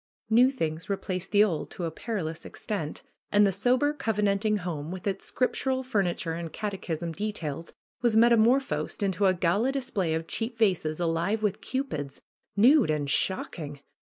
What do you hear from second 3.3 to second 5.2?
And the sober, covenanting home, with